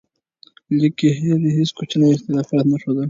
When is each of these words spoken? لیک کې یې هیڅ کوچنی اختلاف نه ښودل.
لیک 0.79 0.93
کې 0.99 1.09
یې 1.45 1.49
هیڅ 1.57 1.69
کوچنی 1.77 2.07
اختلاف 2.13 2.47
نه 2.71 2.77
ښودل. 2.81 2.99